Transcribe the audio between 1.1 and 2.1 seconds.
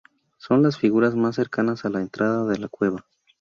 más cercanas a la